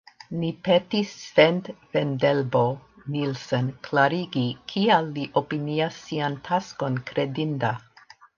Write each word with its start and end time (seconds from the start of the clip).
Ni 0.41 0.47
petis 0.67 1.09
Svend 1.23 1.67
Vendelbo 1.91 2.61
Nielsen 3.17 3.67
klarigi, 3.89 4.47
kial 4.73 5.11
li 5.19 5.27
opinias 5.43 6.01
sian 6.09 6.41
takson 6.51 6.99
kredinda. 7.13 7.73